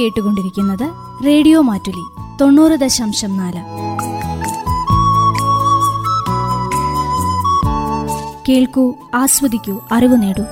കേട്ടുകൊണ്ടിരിക്കുന്നത് 0.00 0.90
റേഡിയോ 1.26 1.60
മാറ്റുലി 1.60 2.04
തൊണ്ണൂറ് 2.40 2.72
ദശാംശം 2.72 3.36
നാല്. 3.36 3.62
കേൾക്കൂ 8.48 8.94
ആസ്വദിക്കൂ 9.14 9.80
അറിവ് 9.92 10.22
നേടൂ. 10.22 10.42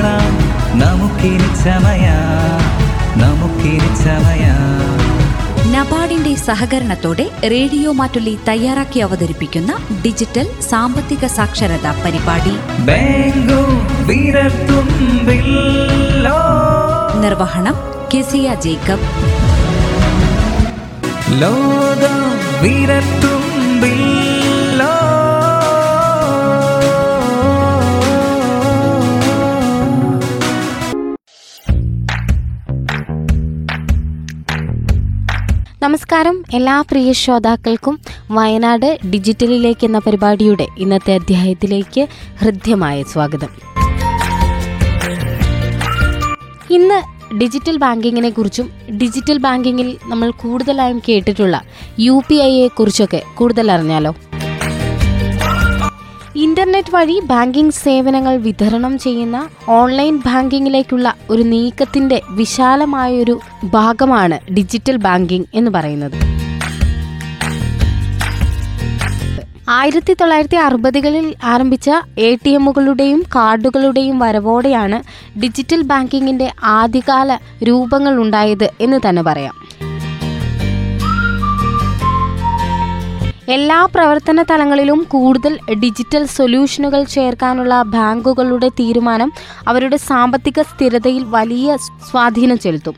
ശില്പികളാം 0.00 0.34
നമുക്കിനി 0.78 1.48
ചമയ 1.64 2.06
നമുക്കിനി 3.22 3.90
ചമയ. 4.04 4.44
നബാർഡിന്റെ 5.72 6.34
സഹകരണത്തോടെ 6.34 7.30
റേഡിയോ 7.44 7.92
മാറ്റുള്ളി 7.92 8.38
തയ്യാറാക്കി 8.48 9.00
അവതരിപ്പിക്കുന്ന 9.00 9.72
ഡിജിറ്റൽ 10.06 10.46
സാമ്പത്തിക 10.70 11.26
സാക്ഷരതാ 11.26 12.02
പരിപാടി. 12.04 12.54
നിർവഹണം 17.20 17.74
കെസിയ 18.14 18.54
ജേക്കബ്. 18.54 19.06
ലോകം 21.42 22.18
വിരത്തുമ്പിൽ 22.62 24.29
നമസ്കാരം. 35.82 36.44
എല്ലാ 36.54 36.80
പ്രിയ 36.80 37.12
ശ്രോതാക്കൾക്കും 37.12 37.98
വയനാട് 38.30 38.98
ഡിജിറ്റലിലേക്ക് 39.10 39.84
എന്ന 39.84 39.98
പരിപാടിയുടെ 39.98 40.66
ഇന്നത്തെ 40.78 41.14
അധ്യായത്തിലേക്ക് 41.14 42.08
ഹൃദ്യമായ 42.38 43.02
സ്വാഗതം. 43.02 43.48
ഇന്ന് 46.70 46.98
ഡിജിറ്റൽ 47.36 47.76
ബാങ്കിങ്ങിനെ 47.76 48.30
കുറിച്ചും 48.30 48.70
ഡിജിറ്റൽ 48.90 49.38
ബാങ്കിങ്ങിൽ 49.38 49.98
നമ്മൾ 50.06 50.30
കൂടുതലായും 50.30 51.02
കേട്ടിട്ടുള്ള 51.08 51.56
യു 52.00 52.22
പി 52.28 52.34
ഐയെ 52.34 52.68
കുറിച്ചൊക്കെ 52.68 53.22
കൂടുതൽ 53.34 53.72
അറിഞ്ഞാലോ 53.72 54.14
ഇന്റർനെറ്റ് 56.36 56.94
വഴി 56.94 57.20
ബാങ്കിംഗ് 57.24 57.72
സേവനങ്ങൾ 57.72 58.36
വിതരണം 58.36 58.98
ചെയ്യുന്ന 58.98 59.48
ഓൺലൈൻ 59.68 60.16
ബാങ്കിങ്ങിലേക്കുള്ള 60.16 61.14
ഒരു 61.30 61.42
നീക്കത്തിന്റെ 61.42 62.22
വിശാലമായൊരു 62.30 63.40
ഭാഗമാണ് 63.64 64.52
ഡിജിറ്റൽ 64.54 64.96
ബാങ്കിംഗ് 64.96 65.46
എന്ന് 65.54 65.70
പറയുന്നത്. 65.70 66.12
ആയിരത്തി 69.68 70.14
തൊള്ളായിരത്തി 70.14 70.56
അറുപതുകളിൽ 70.56 71.34
ആരംഭിച്ച 71.44 71.90
എ 72.18 72.38
ടി 72.46 72.50
എമ്മുകളുടെയും 72.50 73.24
കാർഡുകളുടെയും 73.34 74.18
വരവോടെയാണ് 74.18 75.02
ഡിജിറ്റൽ 75.38 75.82
ബാങ്കിങ്ങിന്റെ 75.82 76.52
ആദ്യകാല 76.64 77.38
രൂപങ്ങൾ 77.68 78.16
ഉണ്ടായത് 78.16 78.70
എന്ന് 78.80 79.00
തന്നെ 79.08 79.22
പറയാം. 79.22 79.54
എല്ലാ 83.54 83.78
പ്രവർത്തന 83.94 84.42
തലങ്ങളിലും 84.42 85.06
കൂടുതൽ 85.08 85.52
ഡിജിറ്റൽ 85.74 86.26
സൊല്യൂഷനുകൾ 86.26 87.04
ചേർക്കാനുള്ള 87.04 87.82
ബാങ്കുകളുടെ 87.94 88.68
തീരുമാനം 88.68 89.30
അവരുടെ 89.68 89.96
സാമ്പത്തിക 89.96 90.62
സ്ഥിരതയിൽ 90.62 91.22
വലിയ 91.36 91.76
സ്വാധീനം 92.10 92.58
ചെലുത്തും. 92.58 92.96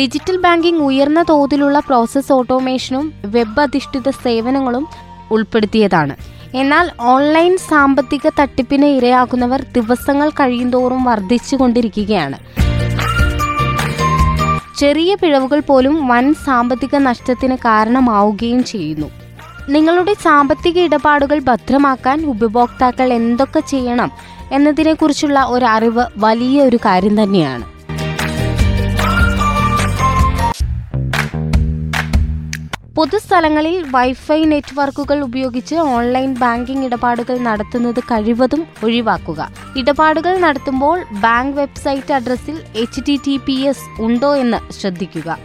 ഡിജിറ്റൽ 0.00 0.36
ബാങ്കിംഗ് 0.36 0.82
ഉയർന്ന 0.82 1.24
തോതിലുള്ള 1.28 1.78
പ്രോസസ് 1.78 2.32
ഓട്ടോമേഷനും 2.32 3.06
വെബ് 3.24 3.60
അധിഷ്ഠിത 3.60 4.10
സേവനങ്ങളും 4.24 4.86
ഉൾപ്പെടുത്തിയതാണ്. 5.30 6.16
എന്നാൽ 6.54 6.90
ഓൺലൈൻ 7.14 7.58
സാമ്പത്തിക 7.70 8.28
തട്ടിപ്പിന് 8.40 8.86
ഇരയാകുന്നവർ 8.98 9.62
ദിവസങ്ങൾ 9.72 10.30
കഴിയുന്തോറും 10.30 11.04
വർദ്ധിച്ചുകൊണ്ടിരിക്കുകയാണ്. 11.04 12.38
ചെറിയ 14.78 15.14
പിഴവുകൾ 15.14 15.60
പോലും 15.60 16.08
വൻ 16.08 16.34
സാമ്പത്തിക 16.34 16.96
നഷ്ടത്തിന് 16.96 17.56
കാരണമാവുകയും 17.56 18.64
ചെയ്യുന്നു. 18.64 19.10
നിങ്ങളുടെ 19.68 20.14
സാമ്പത്തിക 20.14 20.78
ഇടപാടുകൾ 20.78 21.38
ഭദ്രമാക്കാൻ 21.38 22.26
ഉപഭോക്താക്കൾ 22.26 23.12
എന്തൊക്കെ 23.12 23.60
ചെയ്യണം 23.60 24.12
എന്നതിനെക്കുറിച്ചുള്ള 24.52 25.42
ഒരു 25.42 25.64
അറിവ് 25.64 26.04
വലിയ 26.16 26.62
ഒരു 26.62 26.76
കാര്യം 26.76 27.22
തന്നെയാണ്. 27.22 27.77
പൊതുസ്ഥലങ്ങളിൽ 32.98 33.84
വൈഫൈ 33.90 34.44
നെറ്റ്വർക്കുകൾ 34.44 35.18
ഉപയോഗിച്ച് 35.26 35.74
ഓൺലൈൻ 35.74 36.30
ബാങ്കിംഗ് 36.34 36.86
ഇടപാടുകൾ 36.86 37.36
നടത്തുന്നത് 37.38 38.00
കഴിവതും 38.10 38.66
ഒഴിവാക്കുക. 38.84 39.40
ഇടപാടുകൾ 39.76 40.38
നടത്തുമ്പോൾ 40.38 41.04
ബാങ്ക് 41.24 41.56
വെബ്സൈറ്റ് 41.60 42.12
അഡ്രസ്സിൽ 42.12 42.56
H 42.76 43.00
T 43.08 43.16
T 43.26 43.40
P 43.46 43.56
S 43.70 44.02
ഉണ്ടോ 44.02 44.34
എന്ന് 44.34 44.60
ശ്രദ്ധിക്കുക. 44.78 45.38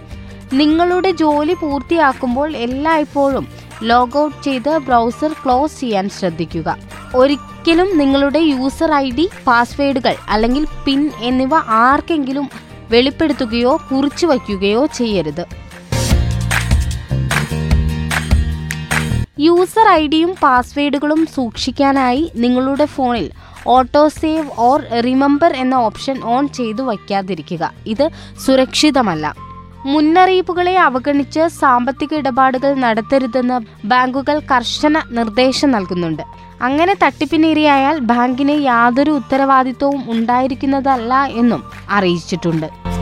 നിങ്ങളുടെ 0.54 1.12
ജോലി 1.12 1.54
പൂർത്തിയാക്കുമ്പോൾ 1.54 2.50
എല്ലായ്പ്പോഴും 2.66 3.48
ലോഗ് 3.82 4.18
ഔട്ട് 4.18 4.44
ചെയ്ത് 4.44 4.74
ബ്രൗസർ 4.78 5.34
ക്ലോസ് 5.46 5.80
ചെയ്യാൻ 5.80 6.10
ശ്രദ്ധിക്കുക. 6.10 6.78
ഒരിക്കലും 7.16 7.98
നിങ്ങളുടെ 7.98 8.40
യൂസർ 8.40 8.94
ഐ 8.94 9.08
ഡി 9.12 9.30
പാസ്വേഡുകൾ 9.48 10.16
അല്ലെങ്കിൽ 10.30 10.66
പിൻ 10.86 11.12
എന്നിവ 11.22 11.56
ആർക്കെങ്കിലും 11.56 12.48
വെളിപ്പെടുത്തുകയോ 12.90 13.80
കുറിച്ചു 13.92 14.26
വയ്ക്കുകയോ 14.26 14.86
ചെയ്യരുത്. 14.86 15.63
യൂസർ 19.40 19.88
ഐ 19.90 20.08
ഡിയും 20.08 20.36
പാസ്വേഡുകളും 20.42 21.26
സൂക്ഷിക്കാനായി 21.26 22.32
നിങ്ങളുടെ 22.36 22.86
ഫോണിൽ 22.86 23.32
ഓട്ടോ 23.68 24.08
സേവ് 24.08 24.50
ഓർ 24.58 24.82
റിമെമ്പർ 24.82 25.54
എന്ന 25.54 25.76
ഓപ്ഷൻ 25.76 26.24
ഓൺ 26.24 26.48
ചെയ്തു 26.48 26.82
വയ്ക്കാതിരിക്കുക. 26.82 27.74
ഇത് 27.88 28.10
സുരക്ഷിതമല്ല. 28.46 29.36
മുന്നറിയിപ്പുകളെ 29.86 30.76
അവഗണിച്ച് 30.78 31.48
സാമ്പത്തിക 31.48 32.14
ഇടപാടുകൾ 32.14 32.74
നടത്തരുതെന്ന് 32.74 33.88
ബാങ്കുകൾ 33.88 34.40
കർശന 34.40 35.02
നിർദ്ദേശം 35.12 35.72
നൽകുന്നുണ്ട്. 35.72 36.24
അങ്ങനെ 36.62 36.94
തട്ടിപ്പിനിരയായാൽ 37.04 38.00
ബാങ്കിന് 38.00 38.64
യാതൊരു 38.64 39.12
ഉത്തരവാദിത്വവും 39.12 40.12
ഉണ്ടായിരിക്കുന്നതല്ല 40.12 41.14
എന്നും 41.24 41.64
അറിയിച്ചിട്ടുണ്ട്. 41.90 42.93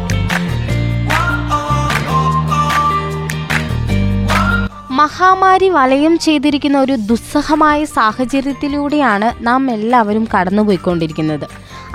മഹാമാരി 5.02 5.68
വലയം 5.70 6.14
ചെയ്തിരിക്കുന്ന 6.20 6.78
ഒരു 6.80 6.96
ദുസ്സഹമായ 7.10 7.80
സാഹചര്യത്തിലൂടെയാണ് 7.98 9.28
നാം 9.48 9.62
എല്ലാവരും 9.72 10.28
കടന്നുപോയിക്കൊണ്ടിരിക്കുന്നത്. 10.34 11.46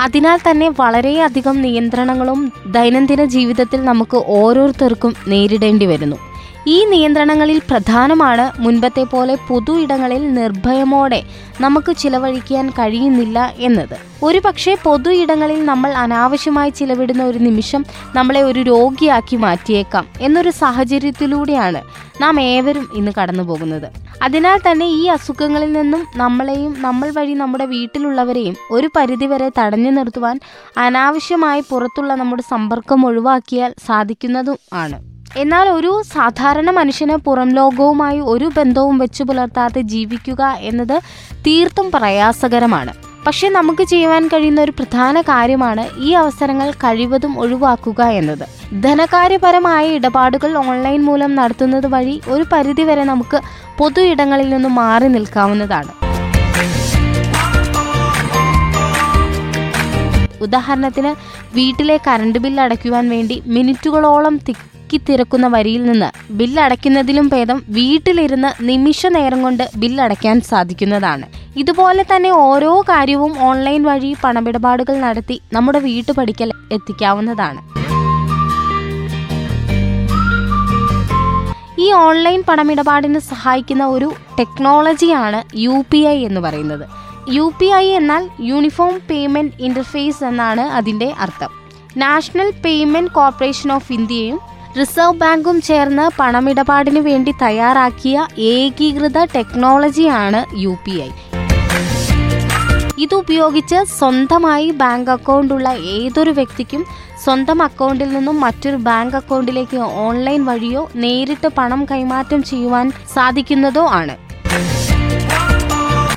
അതിനാൽ 0.00 0.38
തന്നെ 0.46 0.68
വളരെയധികം 0.80 1.56
നിയന്ത്രണങ്ങളും 1.62 2.40
ദൈനംദിന 2.66 3.24
ജീവിതത്തിൽ 3.34 3.80
നമുക്ക് 3.84 4.16
ഓരോരുത്തർക്കും 4.38 5.14
നേരിടേണ്ടി 5.28 5.86
വരുന്നു. 5.86 6.16
ഈ 6.66 6.84
നിയന്ത്രണങ്ങളിൽ 6.84 7.58
പ്രധാനമാണ് 7.70 8.62
മുൻപത്തെ 8.62 9.02
പോലെ 9.02 9.34
പൊതു 9.48 9.80
ഇടങ്ങളിൽ 9.80 10.32
നിർഭയമോടെ 10.34 11.22
നമുക്ക് 11.60 11.96
ചിലവഴിക്കാൻ 11.96 12.70
കഴിയുന്നില്ല 12.70 13.52
എന്നത്. 13.58 13.96
ഒരു 14.22 14.38
പക്ഷേ 14.38 14.74
പൊതു 14.74 15.10
ഇടങ്ങളിൽ 15.10 15.64
നമ്മൾ 15.64 15.90
അനാവശ്യമായി 15.92 16.70
ചിലവിടുന്ന 16.70 17.22
ഒരു 17.22 17.38
നിമിഷം 17.38 17.84
നമ്മളെ 18.14 18.42
ഒരു 18.42 18.60
രോഗിയാക്കി 18.60 19.36
മാറ്റിയേക്കാം 19.36 20.06
എന്നൊരു 20.20 20.50
സാഹചര്യത്തിലൂടെയാണ് 20.50 21.82
നാം 22.20 22.40
ഏവരും 22.40 22.88
ഇന്ന് 22.94 23.12
കടന്നു 23.20 23.42
പോകുന്നത് 23.42 23.88
അതിനാൽ 24.22 24.60
തന്നെ 24.70 24.86
ഈ 24.86 25.06
അസുഖങ്ങളിൽ 25.06 25.72
നിന്നും 25.72 26.06
നമ്മളെയും 26.16 26.76
നമ്മൾ 26.78 27.10
വഴി 27.10 27.34
നമ്മുടെ 27.34 27.64
വീട്ടിലുള്ളവരെയും 27.64 28.56
ഒരു 28.70 28.90
പരിധിവരെ 28.96 29.50
തടഞ്ഞു 29.58 29.90
നിർത്തുവാൻ 29.90 30.40
അനാവശ്യമായി 30.76 31.60
പുറത്തുള്ള 31.70 32.14
നമ്മുടെ 32.14 32.42
സമ്പർക്കം 32.42 33.06
ഒഴിവാക്കിയാൽ 33.06 33.74
സാധിക്കുന്നതും 33.86 34.58
ആണ്. 34.72 35.15
എന്നാൽ 35.36 35.68
ഒരു 35.68 36.02
സാധാരണ 36.12 36.70
മനുഷ്യന് 36.70 37.16
പുറം 37.16 37.48
ലോകവുമായി 37.48 38.20
ഒരു 38.20 38.50
ബന്ധവും 38.56 38.98
വെച്ചു 38.98 39.24
പുലർത്താതെ 39.24 39.80
ജീവിക്കുക 39.80 40.56
എന്നത് 40.58 41.00
തീർത്തും 41.46 41.90
പ്രയാസകരമാണ്. 41.94 42.92
പക്ഷേ 43.26 43.48
നമുക്ക് 43.48 43.84
ചെയ്യുവാൻ 43.84 44.28
കഴിയുന്ന 44.28 44.60
ഒരു 44.60 44.70
പ്രധാന 44.70 45.20
കാര്യമാണ് 45.20 45.86
ഈ 45.98 46.12
അവസരങ്ങൾ 46.12 46.70
കഴിവതും 46.70 47.40
ഒഴിവാക്കുക 47.40 48.02
എന്നത്. 48.02 48.46
ധനകാര്യപരമായ 48.82 49.86
ഇടപാടുകൾ 49.88 50.56
ഓൺലൈൻ 50.56 51.04
മൂലം 51.04 51.34
നടത്തുന്നത് 51.34 51.86
വഴി 51.86 52.20
ഒരു 52.28 52.44
പരിധിവരെ 52.52 53.04
നമുക്ക് 53.04 53.40
പൊതു 53.78 54.00
ഇടങ്ങളിൽ 54.00 54.48
നിന്നും 54.48 54.74
മാറി 54.74 55.08
നിൽക്കാവുന്നതാണ്. 55.08 56.06
ഉദാഹരണത്തിന് 60.40 61.14
വീട്ടിലെ 61.54 62.00
കറണ്ട് 62.06 62.38
ബില്ല് 62.38 62.62
അടയ്ക്കുവാൻ 62.62 63.08
വേണ്ടി 63.08 63.42
മിനിറ്റുകളോളം 63.46 64.40
തിക്കി 64.92 65.00
തിരക്കുന്ന 65.08 65.46
വരിയിൽ 65.48 65.82
നിന്ന് 65.82 66.32
ബില്ലടയ്ക്കുന്നതിലും 66.32 67.28
ഭേദം 67.28 67.62
വീട്ടിലിരുന്ന് 67.68 68.68
നിമിഷ 68.68 69.06
നേരം 69.06 69.42
കൊണ്ട് 69.42 69.70
ബില്ലടയ്ക്കാൻ 69.76 70.40
സാധിക്കുന്നതാണ്. 70.40 71.26
ഇതുപോലെ 71.56 72.02
തന്നെ 72.02 72.30
ഓരോ 72.30 72.80
കാര്യവും 72.80 73.40
ഓൺലൈൻ 73.40 73.82
വഴി 73.82 74.16
പണമിടപാടുകൾ 74.24 75.00
നടത്തി 75.00 75.40
നമ്മുടെ 75.52 75.78
വീട്ടുപടിക്കൽ 75.78 76.52
എത്തിക്കാവുന്നതാണ്. 76.72 77.60
ഈ 81.80 81.92
ഓൺലൈൻ 81.92 82.42
പണമിടപാടിന് 82.48 83.18
സഹായിക്കുന്ന 83.18 83.86
ഒരു 83.86 84.12
ടെക്നോളജിയാണ് 84.38 85.42
യു 85.58 85.84
പി 85.90 85.98
ഐ 85.98 86.24
എന്ന് 86.24 86.40
പറയുന്നത്. 86.40 86.88
യു 87.28 87.52
പി 87.60 87.66
ഐ 87.66 87.86
എന്നാൽ 87.90 88.28
യൂണിഫോം 88.40 89.00
പേയ്മെന്റ് 89.10 89.52
ഇന്റർഫേസ് 89.60 90.24
എന്നാണ് 90.24 90.60
അതിന്റെ 90.60 91.14
അർത്ഥം. 91.18 91.48
നാഷണൽ 91.96 92.50
പേയ്മെന്റ് 92.64 93.10
കോർപ്പറേഷൻ 93.10 93.72
ഓഫ് 93.72 93.92
ഇന്ത്യയും 93.92 94.55
റിസർവ് 94.78 95.16
ബാങ്കും 95.16 95.60
ചേർന്ന് 95.60 96.10
പണമിടപാടിന് 96.18 96.98
വേണ്ടി 96.98 97.34
തയ്യാറാക്കിയ 97.42 98.26
ഏകീകൃത 98.38 99.24
ടെക്നോളജിയാണ് 99.24 100.44
യു 100.56 100.78
പി 100.84 100.90
ഐ. 100.90 101.08
ഇതുപയോഗിച്ച് 102.98 103.84
സ്വന്തമായി 103.98 104.70
ബാങ്ക് 104.70 105.10
അക്കൗണ്ട് 105.10 105.54
ഉള്ള 105.54 105.72
ഏതൊരു 105.72 106.30
വ്യക്തിക്കും 106.30 106.84
സ്വന്തം 107.24 107.62
അക്കൗണ്ടിൽ 107.62 108.08
നിന്നും 108.12 108.40
മറ്റൊരു 108.40 108.76
ബാങ്ക് 108.76 109.16
അക്കൗണ്ടിലേക്ക് 109.16 109.76
ഓൺലൈൻ 109.76 110.44
വഴിയോ 110.44 110.88
നേരിട്ട് 110.94 111.48
പണം 111.48 111.84
കൈമാറ്റം 111.84 112.42
ചെയ്യുവാൻ 112.42 112.92
സാധിക്കുന്നതോ 113.14 113.86
ആണ്. 113.86 114.16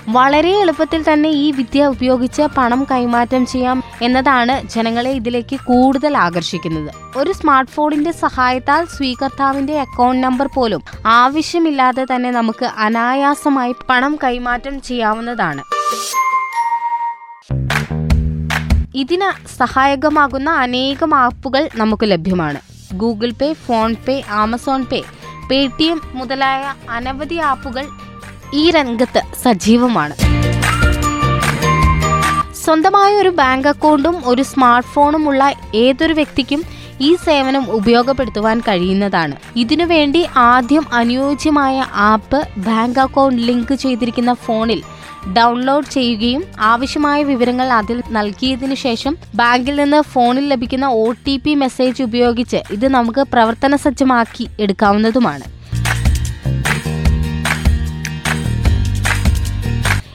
വളരെ 0.09 0.59
എളുപ്പത്തിൽ 0.59 1.13
തന്നെ 1.13 1.29
ഈ 1.29 1.51
വിദ്യ 1.51 1.85
ഉപയോഗിച്ച് 1.85 2.41
പണം 2.57 2.87
കൈമാറ്റം 2.91 3.45
ചെയ്യാം. 3.45 3.83
എന്നതാണ് 4.01 4.67
ജനങ്ങളെ 4.67 5.11
ഇതിലേക്ക് 5.11 5.55
കൂടുതൽ 5.55 6.17
ആകർഷിക്കുന്നത്. 6.17 7.17
ഒരു 7.17 7.31
സ്മാർട്ട് 7.31 7.71
ഫോണിന്റെ 7.71 8.11
സഹായത്താൽ 8.11 8.85
സ്വീകർത്താവിന്റെ 8.85 9.79
അക്കൗണ്ട് 9.79 10.23
നമ്പർ 10.23 10.47
പോലും 10.47 10.83
ആവശ്യമില്ലാതെ 11.05 12.05
തന്നെ 12.15 12.31
നമുക്ക് 12.31 12.65
അനായാസമായി 12.65 13.75
പണം 13.89 14.19
കൈമാറ്റം 14.23 14.81
ചെയ്യാവുന്നതാണ്. 14.81 15.63
ഇതിന് 18.95 19.57
സഹായകമാകുന്ന 19.57 20.49
അനേകം 20.49 21.15
ആപ്പുകൾ 21.15 21.69
നമുക്ക് 21.75 22.11
ലഭ്യമാണ്. 22.11 22.59
Google 22.93 23.31
Pay 23.31 23.53
PhonePe 24.07 24.23
Amazon 24.29 24.85
Pay 24.85 25.03
Paytm 25.83 26.01
മുതലായ 26.13 26.73
അനവധി 26.89 27.35
ആപ്പുകൾ 27.35 27.87
ഈ 28.53 28.71
രംഗത്ത് 28.71 29.21
സജീവമാണ്. 29.43 30.28
സ്വന്തമായ 32.69 33.11
ഒരു 33.17 33.29
ബാങ്ക് 33.29 33.67
അക്കൗണ്ടും 33.67 34.15
ഒരു 34.25 34.41
സ്മാർട്ട് 34.41 34.89
ഫോണും 34.93 35.23
ഉള്ള 35.29 35.43
ഏതൊരു 35.75 36.13
വ്യക്തിക്കും 36.13 36.61
ഈ 37.01 37.09
സേവനം 37.25 37.63
ഉപയോഗപ്പെടുത്തുവാൻ 37.77 38.59
കഴിയുന്നതാണ്. 38.59 39.35
ഇതിനുവേണ്ടി 39.55 40.21
ആദ്യം 40.35 40.85
അനുയോജ്യമായ 40.93 41.85
ആപ്പ് 42.11 42.39
ബാങ്ക് 42.67 42.99
അക്കൗണ്ട് 42.99 43.41
ലിങ്ക് 43.41 43.75
ചെയ്തിരിക്കുന്ന 43.75 44.33
ഫോണിൽ 44.45 44.81
ഡൗൺലോഡ് 45.37 45.91
ചെയ്യുകയും 45.91 46.43
ആവശ്യമായ 46.71 47.19
വിവരങ്ങൾ 47.23 47.69
അതിൽ 47.79 48.03
നൽകിയതിനു 48.17 48.75
ശേഷം 48.85 49.15
ബാങ്കിൽ 49.35 49.75
നിന്ന് 49.75 50.01
ഫോണിൽ 50.13 50.47
ലഭിക്കുന്ന 50.49 50.87
ഒ 51.03 51.05
മെസ്സേജ് 51.63 52.03
ഉപയോഗിച്ച് 52.03 52.61
ഇത് 52.71 52.87
നമുക്ക് 52.97 53.23
പ്രവർത്തന 53.33 53.75
സജ്ജമാക്കി 53.75 54.47
എടുക്കാവുന്നതുമാണ്. 54.59 55.58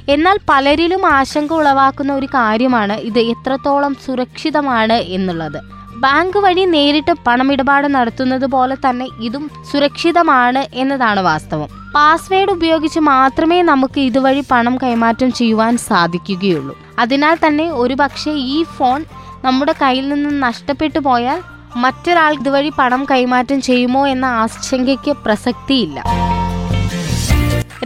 എന്നാൽ 0.09 0.39
പലരിലും 0.49 1.07
ആശങ്ക 1.07 1.53
ഉളവാക്കുന്ന 1.53 2.13
ഒരു 2.13 2.27
കാര്യമാണ് 2.27 2.93
ഇത് 2.93 3.19
എത്രത്തോളം 3.19 3.97
സുരക്ഷിതമാണ് 4.07 4.93
എന്നുള്ളത്. 4.93 5.61
ബാങ്ക് 5.97 6.39
വഴി 6.39 6.65
നേരിട്ട് 6.65 7.13
പണമിടപാട് 7.27 7.87
നടത്തുന്നത് 7.95 8.45
പോലെ 8.45 8.75
തന്നെ 8.75 9.07
ഇതും 9.21 9.51
സുരക്ഷിതമാണ് 9.73 10.67
എന്നതാണ് 10.75 11.21
വാസ്തവം. 11.21 11.69
പാസ്വേഡ് 11.95 12.51
ഉപയോഗിച്ച് 12.51 13.01
മാത്രമേ 13.01 13.63
നമുക്ക് 13.63 14.01
ഇതുവഴി 14.01 14.45
പണം 14.51 14.77
കൈമാറ്റം 14.77 15.33
ചെയ്യുവാൻ 15.33 15.79
സാധിക്കുകയുള്ളൂ. 15.79 16.77
അതിനാൽ 16.99 17.39
തന്നെ 17.47 17.73
ഒരു 17.73 17.97
ഈ 18.29 18.63
ഫോൺ 18.63 19.05
നമ്മുടെ 19.45 19.75
കയ്യിൽ 19.83 20.09
നിന്ന് 20.09 20.43
നഷ്ടപ്പെട്ടു 20.43 20.99
പോയാൽ 20.99 21.41
മറ്റൊരാൾ 21.77 22.33
ഇതുവഴി 22.33 22.73
പണം 22.79 23.05
കൈമാറ്റം 23.11 23.61
ചെയ്യുമോ 23.61 24.07
എന്ന 24.07 24.25
ആശങ്കയ്ക്ക് 24.25 25.11
പ്രസക്തിയില്ല. 25.25 26.01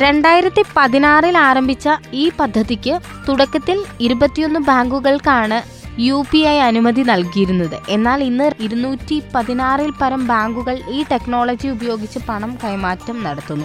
രണ്ടായിരത്തി 0.03 0.63
പതിനാറിൽ 0.77 1.37
ആരംഭിച്ച 1.49 1.89
ഈ 2.23 2.25
പദ്ധതിക്ക് 2.39 2.95
തുടക്കത്തിൽ 3.29 3.79
ഇരുപത്തിയൊന്ന് 4.07 4.61
ബാങ്കുകൾക്കാണ് 4.69 5.59
യു 6.07 6.19
പി 6.31 6.41
ഐ 6.53 6.57
അനുമതി 6.67 7.03
നൽകിയിരുന്നത്. 7.03 7.77
എന്നാൽ 7.89 8.19
ഇന്ന് 8.29 8.47
ഇരുന്നൂറ്റി 8.67 9.17
പതിനാറിൽ 9.35 9.91
പരം 10.01 10.23
ബാങ്കുകൾ 10.27 10.77
ഈ 10.97 10.99
ടെക്നോളജി 11.13 11.69
ഉപയോഗിച്ച് 11.77 12.21
പണം 12.29 12.53
കൈമാറ്റം 12.65 13.17
നടത്തുന്നു. 13.27 13.65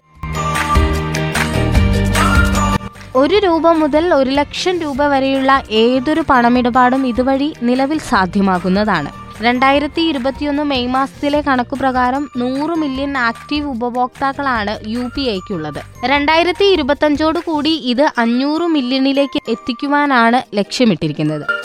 ഒരു 3.21 3.39
രൂപ 3.45 3.65
മുതൽ 3.81 4.05
ഒരു 4.13 4.31
ലക്ഷം 4.39 4.75
രൂപ 4.83 5.01
വരെയുള്ള 5.13 5.51
ഏതൊരു 5.83 6.23
പണമിടപാടും 6.29 7.03
ഇതുവഴി 7.11 7.49
നിലവിൽ 7.69 7.99
സാധ്യമാകുന്നതാണ്. 8.11 9.11
രണ്ടായിരത്തി 9.41 10.01
ഇരുപത്തിയൊന്ന് 10.01 10.63
മെയ് 10.63 10.87
മാസത്തിലെ 10.87 11.41
കണക്കു 11.41 11.75
പ്രകാരം 11.75 12.29
നൂറ് 12.37 12.69
മില്യൺ 12.69 13.17
ആക്റ്റീവ് 13.17 13.65
ഉപഭോക്താക്കളാണ് 13.65 14.79
യു 14.87 15.09
പി 15.15 15.21
ഐക്കുള്ളത്. 15.21 15.81
രണ്ടായിരത്തി 16.05 16.65
ഇരുപത്തഞ്ചോടു 16.65 17.39
കൂടി 17.39 17.69
ഇത് 17.69 18.11
അഞ്ഞൂറ് 18.17 18.61
മില്യണിലേക്ക് 18.61 19.41
എത്തിക്കുവാനാണ് 19.49 20.55
ലക്ഷ്യമിട്ടിരിക്കുന്നത്. 20.55 21.62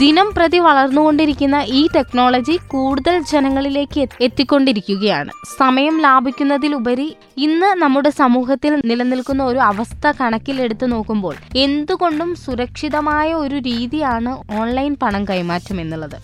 ദിനം 0.00 0.28
പ്രതി 0.36 0.58
വളർന്നുകൊണ്ടിരിക്കുന്ന 0.58 1.58
ഈ 1.78 1.80
ടെക്നോളജി 1.94 2.54
കൂടുതൽ 2.72 3.14
ജനങ്ങളിലേക്ക് 3.32 4.02
എത്തിക്കൊണ്ടിരിക്കുകയാണ്. 4.20 5.30
സമയം 5.58 5.94
ലാഭിക്കുന്നതിലുപരി 6.06 7.08
ഇന്ന് 7.46 7.70
നമ്മുടെ 7.82 8.10
സമൂഹത്തിൽ 8.10 8.72
നിലനിൽക്കുന്ന 8.90 9.42
ഒരു 9.44 9.58
അവസ്ഥ 9.70 10.12
കണക്കിലെടുത്ത് 10.20 10.92
നോക്കുമ്പോൾ 10.92 11.36
എന്തുകൊണ്ടും 11.66 12.34
സുരക്ഷിതമായ 12.44 13.28
ഒരു 13.34 13.58
രീതിയാണ് 13.68 14.32
ഓൺലൈൻ 14.60 14.94
പണം 15.02 15.24
കൈമാറ്റം 15.24 15.80
എന്നുള്ളത്. 15.80 16.18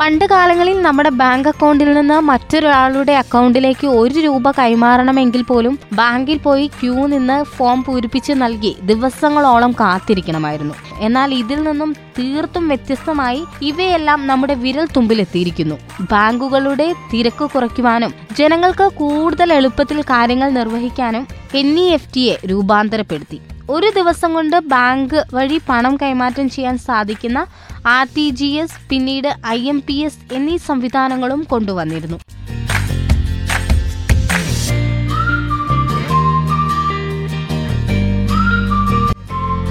പണ്ട് 0.00 0.24
കാലങ്ങളിൽ 0.24 0.82
നമ്മുടെ 0.82 1.10
ബാങ്ക് 1.10 1.48
അക്കൗണ്ടിൽ 1.48 1.94
നിന്ന് 1.94 2.14
മറ്റൊരാളുടെ 2.14 3.12
അക്കൗണ്ടിലേക്ക് 3.12 3.86
ഒരു 3.86 4.20
രൂപ 4.20 4.50
കൈമാറണമെങ്കിൽ 4.50 5.42
പോലും 5.42 5.78
ബാങ്കിൽ 5.92 6.38
പോയി 6.38 6.66
ക്യൂ 6.66 7.06
നിന്ന് 7.06 7.44
ഫോം 7.44 7.82
പൂരിപ്പിച്ച് 7.82 8.32
നൽകി 8.32 8.76
ദിവസങ്ങളോളം 8.82 9.72
കാത്തിരിക്കണമായിരുന്നു. 9.72 10.74
എന്നാൽ 11.00 11.34
ഇതിൽ 11.34 11.62
നിന്നും 11.62 11.96
തീർത്തും 12.18 12.68
വ്യത്യസ്തമായി 12.68 13.44
ഇവയെല്ലാം 13.62 14.26
നമ്മുടെ 14.26 14.54
വിരൽ 14.54 14.88
തുമ്പിലെത്തിയിരിക്കുന്നു. 14.96 15.78
ബാങ്കുകളുടെ 16.00 16.92
തിരക്ക് 17.12 17.50
കുറയ്ക്കുവാനും 17.50 18.14
ജനങ്ങൾക്ക് 18.38 18.88
കൂടുതൽ 18.94 19.52
എളുപ്പത്തിൽ 19.52 20.00
കാര്യങ്ങൾ 20.02 20.50
നിർവഹിക്കാനും 20.50 21.26
എൻ 21.54 21.78
ഇ 21.78 21.88
എഫ് 21.88 22.14
ടിയെ 22.14 22.38
രൂപാന്തരപ്പെടുത്തി. 22.46 23.40
ഒരു 23.74 23.88
ദിവസം 23.94 24.30
കൊണ്ട് 24.34 24.56
ബാങ്ക് 24.72 25.16
വഴി 25.34 25.58
പണം 25.68 25.94
കൈമാറ്റം 25.96 26.48
ചെയ്യാൻ 26.48 26.76
സാധിക്കുന്ന 26.78 27.38
ആർ 27.86 28.04
ടി 28.16 28.26
ജി 28.30 28.50
എസ് 28.62 28.78
പിന്നീട് 28.90 29.28
ഐ 29.46 29.58
എം 29.68 29.78
പി 29.88 29.96
എസ് 30.06 30.34
എന്നീ 30.34 30.56
സംവിധാനങ്ങളും 30.58 31.40
കൊണ്ടുവന്നിരുന്നു. 31.50 32.18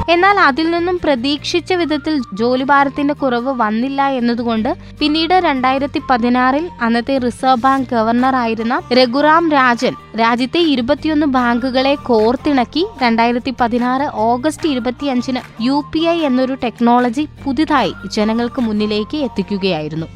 എന്നാൽ 0.09 0.39
അതിൽ 0.39 0.71
നിന്നും 0.71 0.99
പ്രതീക്ഷിച്ച 0.99 1.73
വിധത്തിൽ 1.73 2.21
ജോലിഭാരത്തിന്റെ 2.33 3.13
കുറവ് 3.13 3.51
വന്നില്ല 3.53 4.07
എന്നതുകൊണ്ട് 4.09 4.69
പിന്നീട് 4.99 5.33
രണ്ടായിരത്തി 5.33 6.01
പതിനാറിൽ 6.09 6.69
അന്നത്തെ 6.81 7.17
റിസർവ് 7.17 7.61
ബാങ്ക് 7.61 7.89
ഗവർണർ 7.89 8.35
ആയിരുന്ന 8.35 8.81
രഘുറാം 8.93 9.51
രാജൻ 9.51 9.93
രാജ്യത്തെ 10.19 10.59
ഇരുപത്തിയൊന്ന് 10.59 11.25
ബാങ്കുകളെ 11.25 11.95
കോർത്തിണക്കി 11.95 12.85
രണ്ടായിരത്തി 13.01 13.53
പതിനാറ് 13.59 14.03
ഓഗസ്റ്റ് 14.13 14.69
ഇരുപത്തിയഞ്ചിന് 14.69 15.41
യു 15.61 15.83
പി 15.93 15.99
ഐ 15.99 16.17
എന്നൊരു 16.19 16.53
ടെക്നോളജി 16.53 17.27
പുതുതായി 17.45 17.93
ജനങ്ങൾക്ക് 18.11 18.61
മുന്നിലേക്ക് 18.61 19.17
എത്തിക്കുകയായിരുന്നു. 19.17 20.07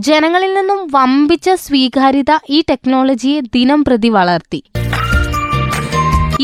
ജനങ്ങളിൽ 0.00 0.54
നിന്നും 0.54 0.88
വമ്പിച്ച 0.92 1.50
സ്വീകാര്യത 1.54 2.32
ഈ 2.48 2.64
ടെക്നോളജിയെ 2.70 3.40
ദിനം 3.54 3.84
പ്രതി 3.84 4.08
വളർത്തി. 4.08 4.60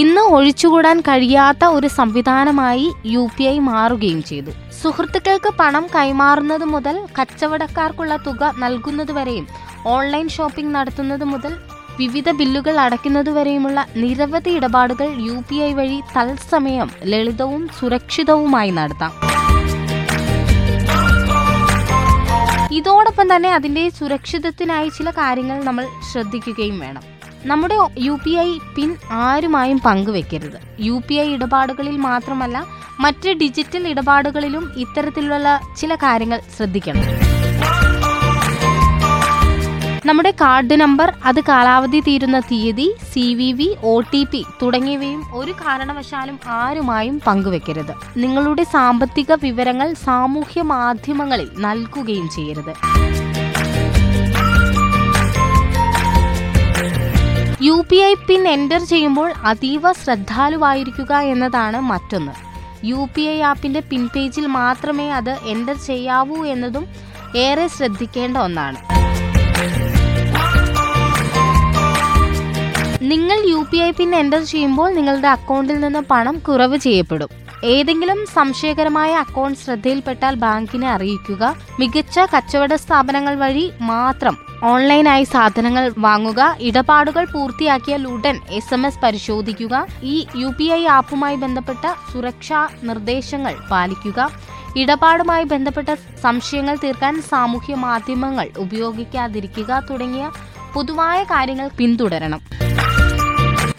ഇന്ന് 0.00 0.22
ഒഴിച്ചുകൂടാൻ 0.36 1.00
കഴിയാത്ത 1.00 1.64
ഒരു 1.64 1.88
സംവിധാനമായി 1.88 2.86
യു 3.06 3.28
പി 3.36 3.44
ഐ 3.44 3.58
മാറുകയും 3.58 4.22
ചെയ്തു. 4.22 4.52
സുഹൃത്തുക്കൾക്ക് 4.82 5.50
പണം 5.60 5.84
കൈമാറുന്നത് 5.94 6.64
മുതൽ 6.64 6.96
കച്ചവടക്കാർക്കുള്ള 7.18 8.16
തുക 8.16 8.52
നൽകുന്നതുവരെയും 8.62 9.46
ഓൺലൈൻ 9.94 10.28
ഷോപ്പിംഗ് 10.28 10.74
നടത്തുന്നത് 10.74 11.24
മുതൽ 11.24 11.54
വിവിധ 11.98 12.28
ബില്ലുകൾ 12.30 12.76
അടയ്ക്കുന്നതുവരെയുമുള്ള 12.80 13.86
നിരവധി 13.96 14.50
ഇടപാടുകൾ 14.50 15.08
യു 15.28 15.36
പി 15.50 15.58
ഐ 15.68 15.72
വഴി 15.72 16.00
തത്സമയം 16.16 16.90
ലളിതവും 17.04 17.68
സുരക്ഷിതവുമായി 17.80 18.70
നടത്താം. 18.70 19.12
ഇതോടൊപ്പം 22.80 23.36
തന്നെ 23.36 23.52
അതിന്റെ 23.54 23.88
സുരക്ഷിതത്തിനായി 23.98 24.88
ചില 24.88 25.10
കാര്യങ്ങൾ 25.10 25.58
നമ്മൾ 25.64 25.86
ശ്രദ്ധിക്കുകയും 26.12 26.78
വേണം. 26.80 27.04
നമ്മുടെ 27.46 27.76
യു 27.98 28.18
പി 28.24 28.30
ഐ 28.30 28.58
പിൻ 28.76 28.96
ആരുമായും 29.12 29.80
പങ്കുവെക്കരുത്. 29.86 30.58
യു 30.80 31.02
പി 31.08 31.14
ഐ 31.14 31.34
ഇടപാടുകളിൽ 31.34 31.96
മാത്രമല്ല 31.96 32.66
മറ്റ് 33.00 33.30
ഡിജിറ്റൽ 33.30 33.88
ഇടപാടുകളിലും 33.88 34.72
ഇത്തരത്തിലുള്ള 34.76 35.60
ചില 35.76 35.94
കാര്യങ്ങൾ 35.94 36.40
ശ്രദ്ധിക്കണം. 36.56 37.02
നമ്മുടെ 40.06 40.30
കാർഡ് 40.30 40.80
നമ്പർ 40.80 41.12
അത് 41.24 41.40
കാലാവധി 41.40 42.00
തീരുന്ന 42.00 42.40
തീയതി 42.40 42.94
C 43.12 43.34
V 43.34 43.52
V 43.52 43.76
O 43.82 44.00
T 44.00 44.24
P 44.24 44.44
തുടങ്ങിയവയും 44.62 45.22
ഒരു 45.32 45.52
കാരണവശാലും 45.52 46.40
ആരുമായും 46.46 47.20
പങ്കുവെക്കരുത്. 47.26 47.94
നിങ്ങളുടെ 48.16 48.62
സാമ്പത്തിക 48.62 49.32
വിവരങ്ങൾ 49.32 49.94
സാമൂഹ്യ 50.04 50.62
മാധ്യമങ്ങളിൽ 50.62 51.50
നൽകുകയും 51.58 52.28
ചെയ്യരുത്. 52.28 52.74
U 57.64 57.84
P 57.90 57.96
I 57.96 58.14
PIN 58.14 58.48
enter 58.48 58.84
ചെയ്യുമ്പോൾ 58.84 59.32
അതീവ 59.44 59.92
ശ്രദ്ധാലുവായിരിക്കുക 59.92 61.14
എന്നതാണ് 61.14 61.80
മറ്റൊന്ന്. 61.80 62.32
യു 62.86 63.08
പി 63.14 63.22
ഐ 63.22 63.40
ആപ്പിന്റെ 63.40 63.80
പിൻ 63.80 64.08
പേജിൽ 64.14 64.46
മാത്രമേ 64.46 65.10
അത് 65.10 65.30
എന്റർ 65.44 65.74
ചെയ്യാവൂ 65.74 66.44
എന്നതും 66.44 66.86
ഏറെ 67.36 67.66
ശ്രദ്ധിക്കേണ്ട 67.66 68.36
ഒന്നാണ്. 68.36 68.76
നിങ്ങൾ 73.02 73.38
U 73.48 73.66
P 73.70 73.76
I 73.76 73.90
pin 73.90 74.14
enter 74.14 74.44
ചെയ്യുമ്പോൾ 74.44 74.94
നിങ്ങളുടെ 74.94 75.28
അക്കൗണ്ടിൽ 75.28 75.80
നിന്ന് 75.80 76.02
പണം 76.10 76.38
കുറവ് 76.38 76.76
ചെയ്യപ്പെടും. 76.76 77.28
ഏതെങ്കിലും 77.64 78.26
സംശയകരമായ 78.34 79.12
അക്കൗണ്ട് 79.14 79.58
ശ്രദ്ധയിൽപ്പെട്ടാൽ 79.58 80.34
ബാങ്കിനെ 80.34 80.90
അറിയിക്കുക. 80.90 81.56
മികച്ച 81.80 82.18
കച്ചവട 82.18 82.74
സ്ഥാപനങ്ങൾ 82.74 83.34
വഴി 83.34 83.72
മാത്രം 83.80 84.36
ഓൺലൈനായി 84.70 85.24
സാധനങ്ങൾ 85.32 85.84
വാങ്ങുക 86.04 86.42
ഇടപാടുകൾ 86.68 87.24
പൂർത്തിയാക്കിയ 87.32 87.96
ഉടൻ 88.12 88.36
എസ് 88.58 88.72
എം 88.76 88.82
എസ് 88.88 89.00
പരിശോധിക്കുക 89.02 89.74
ഈ 90.12 90.14
യു 90.42 90.50
പി 90.58 90.66
ഐ 90.78 90.82
ആപ്പുമായി 90.96 91.36
ബന്ധപ്പെട്ട 91.42 91.84
സുരക്ഷാ 92.12 92.60
നിർദ്ദേശങ്ങൾ 92.88 93.54
പാലിക്കുക 93.70 94.28
ഇടപാടുമായി 94.82 95.44
ബന്ധപ്പെട്ട 95.52 95.90
സംശയങ്ങൾ 96.24 96.76
തീർക്കാൻ 96.84 97.16
സാമൂഹ്യ 97.32 97.74
മാധ്യമങ്ങൾ 97.86 98.48
ഉപയോഗിക്കാതിരിക്കുക 98.64 99.82
തുടങ്ങിയ 99.90 100.24
പൊതുവായ 100.74 101.18
കാര്യങ്ങൾ 101.34 101.68
പിന്തുടരണം. 101.80 102.40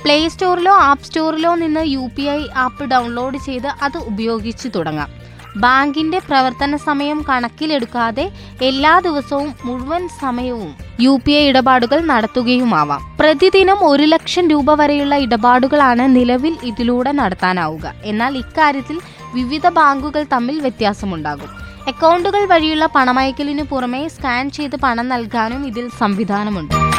പ്ലേ 0.03 0.17
സ്റ്റോറിലോ 0.33 0.73
ആപ്പ് 0.89 1.05
സ്റ്റോറിലോ 1.05 1.51
നിന്ന് 1.61 1.83
U 1.95 2.03
P 2.17 2.25
I 2.37 2.41
app 2.65 2.85
download 2.91 3.37
ചെയ്ത് 3.45 3.69
അത് 3.85 3.97
ഉപയോഗിച്ച് 4.11 4.67
തുടങ്ങാം. 4.75 5.09
ബാങ്കിന്റെ 5.57 6.19
പ്രവർത്തന 6.19 6.75
സമയം 6.75 7.25
കണക്കിലെടുക്കാതെ 7.29 8.31
എല്ലാ 8.61 8.99
ദിവസവും 8.99 9.53
മുഴുവൻ 9.65 10.07
സമയവും 10.07 10.75
യു 10.99 11.19
പി 11.25 11.31
ഐ 11.31 11.47
ഇടപാടുകൾ 11.49 12.05
നടത്തുകയുമാവാം. 12.05 13.17
പ്രതിദിനം 13.19 13.77
ഒരു 13.81 14.03
ലക്ഷം 14.03 14.47
രൂപ 14.47 14.73
വരെയുള്ള 14.73 15.15
ഇടപാടുകളാണ് 15.15 16.15
നിലവിൽ 16.15 16.57
ഇതിലൂടെ 16.63 17.11
നടത്താനാവുക. 17.11 17.93
എന്നാൽ 18.03 18.37
ഇക്കാര്യത്തിൽ 18.37 18.99
വിവിധ 19.33 19.67
ബാങ്കുകൾ 19.69 20.25
തമ്മിൽ 20.33 20.59
വ്യത്യാസമുണ്ടാകും. 20.59 21.49
അക്കൗണ്ടുകൾ 21.87 22.45
വഴിയുള്ള 22.45 22.85
പണമയക്കലിനു 22.85 23.63
പുറമെ 23.63 24.07
സ്കാൻ 24.07 24.51
ചെയ്ത് 24.51 24.75
പണം 24.75 25.09
നൽകാനും 25.09 25.67
ഇതിൽ 25.67 25.89
സംവിധാനമുണ്ട്. 25.99 26.94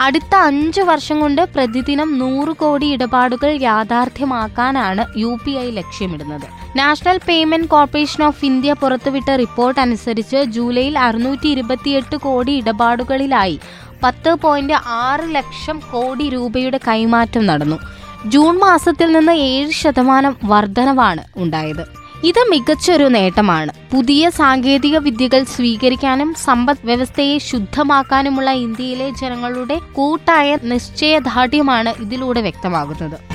അടുത്ത 0.00 0.34
അഞ്ച് 0.34 0.80
വർഷം 0.80 1.20
കൊണ്ട് 1.20 1.42
പ്രതിദിനം 1.54 2.18
നൂറ് 2.18 2.52
കോടി 2.56 2.86
ഇടപാടുകൾ 2.86 3.50
യാഥാർത്ഥ്യമാക്കാനാണ് 3.60 5.04
യു 5.16 5.38
പി 5.44 5.50
ഐ 5.50 5.70
ലക്ഷ്യമിടുന്നത്. 5.70 6.46
National 6.76 7.20
payment 7.28 7.68
corporation 7.68 8.24
of 8.24 8.44
India 8.44 8.72
പുറത്തുവിട്ട 8.72 9.30
റിപ്പോർട്ട് 9.30 9.80
അനുസരിച്ച് 9.80 10.36
ജൂലൈയിൽ 10.36 10.98
അറുന്നൂറ്റി 10.98 11.48
ഇരുപത്തിയെട്ട് 11.48 12.16
കോടി 12.16 12.52
ഇടപാടുകളിലായി 12.52 13.60
പത്ത് 14.02 14.34
പോയിന്റ് 14.34 14.72
ആറ് 14.86 15.34
ലക്ഷം 15.34 15.80
കോടി 15.92 16.28
രൂപയുടെ 16.28 16.80
കൈമാറ്റം 16.88 17.46
നടന്നു. 17.46 17.78
ജൂൺ 18.26 18.58
മാസത്തിൽ 18.58 19.12
നിന്ന് 19.12 19.32
ഏഴ് 19.32 19.70
ശതമാനം 19.70 20.36
വർധനവാണ് 20.44 21.22
ഉണ്ടായത്. 21.36 22.03
ഇത് 22.24 22.46
മികച്ചൊരു 22.50 23.04
നേട്ടമാണ്. 23.04 23.72
പുതിയ 23.92 24.30
സാങ്കേതിക 24.30 24.98
വിദ്യകൾ 24.98 25.44
സ്വീകരിക്കാനും 25.44 26.34
സമ്പദ് 26.34 26.86
വ്യവസ്ഥയെ 26.86 27.38
ശുദ്ധമാക്കാനുമുള്ള 27.38 28.50
ഇന്ത്യയിലെ 28.50 29.10
ജനങ്ങളുടെ 29.10 29.80
കൂട്ടായ 29.92 30.58
നിശ്ചയദാർഢ്യമാണ് 30.62 32.02
ഇതിലൂടെ 32.02 32.40
വ്യക്തമാകുന്നത്. 32.40 33.34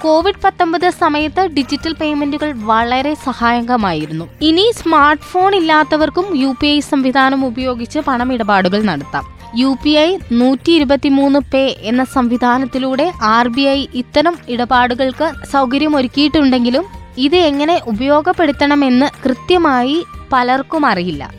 കോവിഡ് 0.00 0.42
പത്തൊമ്പത് 0.44 0.90
സമയത്ത് 0.90 1.40
ഡിജിറ്റൽ 1.40 1.92
പേയ്മെന്റുകൾ 1.92 2.52
വളരെ 2.52 3.14
സഹായകമായിരുന്നു. 3.14 4.28
ഇനി 4.40 4.72
സ്മാർട്ട് 4.76 5.22
ഫോൺ 5.22 5.54
ഇല്ലാത്തവർക്കും 5.54 6.36
യു 6.36 6.80
സംവിധാനം 6.80 7.46
ഉപയോഗിച്ച് 7.46 7.98
പണമിടപാടുകൾ 7.98 8.82
നടത്താം. 8.82 9.39
യു 9.58 9.78
പി 9.82 9.90
ഐ 9.90 10.18
നൂറ്റി 10.32 10.72
ഇരുപത്തിമൂന്ന് 10.72 11.38
പേ 11.52 11.76
എന്ന 11.82 12.04
സംവിധാനത്തിലൂടെ 12.04 13.12
ആർ 13.22 13.48
ബി 13.48 13.60
ഐ 13.60 13.86
ഇത്തരം 13.94 14.36
ഇടപാടുകൾക്ക് 14.48 15.32
സൗകര്യമൊരുക്കിയിട്ടുണ്ടെങ്കിലും 15.52 16.84
ഇത് 17.18 17.36
എങ്ങനെ 17.36 17.80
ഉപയോഗപ്പെടുത്തണമെന്ന് 17.86 19.06
കൃത്യമായി 19.24 20.04
പലർക്കും 20.32 20.86
അറിയില്ല. 20.86 21.30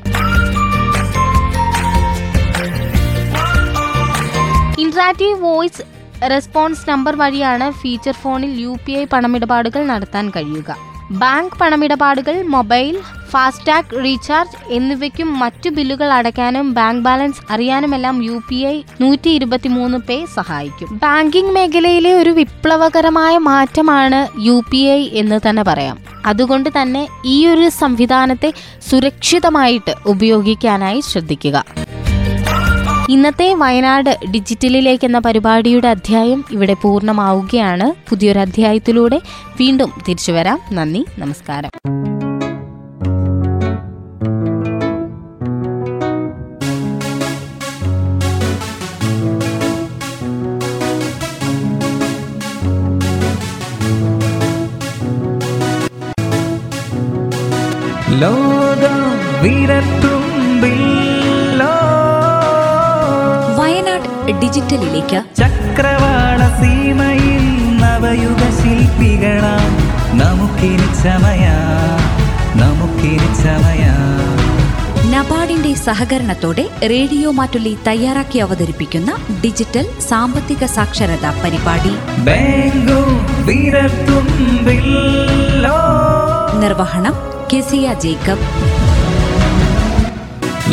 ഇന്ററാക്റ്റീവ് 4.77 5.41
വോയിസ് 5.41 5.83
റെസ്പോൺസ് 6.29 6.89
നമ്പർ 6.89 7.15
വഴിയാണ് 7.15 7.71
ഫീച്ചർ 7.71 8.11
ഫോണിൽ 8.11 8.61
യു 8.61 8.77
പണമിടപാടുകൾ 9.11 9.85
നടത്താൻ 9.85 10.29
കഴിയുക. 10.29 10.75
ബാങ്ക് 11.11 11.57
പണമിടപാടുകൾ 11.61 12.41
മൊബൈൽ 12.41 12.97
ഫാസ്ടാഗ് 13.31 14.03
റീചാർജ് 14.03 14.73
എന്നിവയ്ക്കും 14.73 15.39
മറ്റു 15.39 15.69
ബില്ലുകൾ 15.69 16.13
അടയ്ക്കാനും 16.13 16.73
ബാങ്ക് 16.73 17.03
ബാലൻസ് 17.03 17.53
അറിയാനുമെല്ലാം 17.53 18.23
യു 18.23 18.41
പി 18.49 18.55
ഐ 18.55 18.81
നൂറ്റി 19.01 19.29
ഇരുപത്തിമൂന്ന് 19.29 19.97
പേ 19.97 20.25
സഹായിക്കും. 20.33 20.99
ബാങ്കിംഗ് 21.03 21.51
മേഖലയിലെ 21.51 22.13
ഒരു 22.13 22.29
വിപ്ലവകരമായ 22.29 23.37
മാറ്റമാണ് 23.37 24.27
യു 24.41 24.63
പി 24.71 24.77
ഐ 24.77 25.09
എന്ന് 25.13 25.39
തന്നെ 25.49 25.63
പറയാം. 25.63 25.97
അതുകൊണ്ട് 26.25 26.69
തന്നെ 26.81 27.07
ഈ 27.25 27.47
ഒരു 27.47 27.69
സംവിധാനത്തെ 27.69 28.53
സുരക്ഷിതമായിട്ട് 28.89 29.95
ഉപയോഗിക്കാനായി 30.05 30.99
ശ്രദ്ധിക്കുക. 30.99 31.65
ഇന്നത്തെ 33.09 33.53
വയനാട് 33.53 34.17
ഡിജിറ്റലിലേക്ക് 34.31 35.05
എന്ന 35.05 35.19
പരിപാടിയുടെ 35.19 35.87
അധ്യായം 35.87 36.45
ഇവിടെ 36.51 36.73
പൂർണമാവുകയാണ്. 36.73 38.09
പുതിയൊരു 38.09 38.39
അധ്യായത്തിലൂടെ 38.39 39.21
വീണ്ടും 39.59 39.91
തിരിച്ചു 40.07 40.31
വരാം. 40.31 40.59
നന്ദി 40.71 41.05
നമസ്കാരം. 41.19 42.00
ലോകം 58.21 58.97
വിരത്തുമ്പിൽ 59.41 60.81
വയനാട് 63.57 64.31
ഡിജിറ്റലിലേക്ക്. 64.31 65.23
ചക്രവാള 65.37 66.61
സീമയിൽ 66.61 67.77
നവയുഗ 67.77 68.37
ശില്പികളാം 68.37 69.71
നമുക്കിനി 70.19 71.03
ചമയാ. 71.03 71.55
നമുക്കിനി 72.55 73.33
ചമയാ. 73.43 73.95
നബാർഡിന്റെ 75.11 75.73
സഹകരണത്തോടെ 75.73 76.69
റേഡിയോ 76.89 77.31
മാറ്റുള്ളി 77.31 77.77
തയ്യാറാക്കി 77.87 78.39
അവതരിപ്പിക്കുന്ന 78.39 79.15
ഡിജിറ്റൽ 79.45 79.85
സാമ്പത്തിക 80.09 80.65
സാക്ഷരതാ 80.65 81.41
പരിപാടി. 81.43 81.91
നിർവഹണം 86.59 87.31
കെസിയ 87.53 87.93
ജേക്കബ്. 87.93 88.45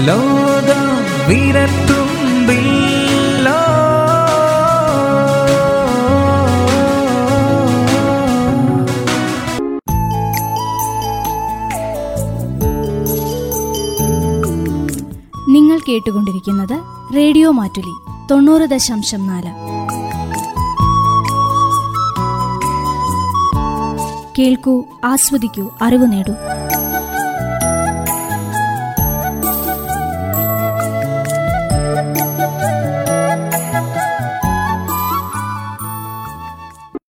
ലോകം 0.08 0.85
വിരത്തുമ്പിൽ 1.28 2.66
ലോ 3.44 3.56
നിങ്ങൾ 15.49 15.78
കേട്ടുകൊണ്ടിരിക്കുന്നത് 15.88 16.82
റേഡിയോ 17.16 17.50
മാറ്റുലി 17.50 17.94
തൊണ്ണൂറ് 18.30 18.62
ദശാംശം 18.62 19.26
നാല്. 19.26 19.52
കേൾക്കൂ 24.38 24.85
ആസ്വദിക്കൂ 25.04 25.70
അറിവ് 25.82 26.12
നേടൂ. 26.12 26.32